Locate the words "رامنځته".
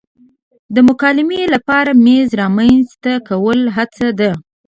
2.41-3.13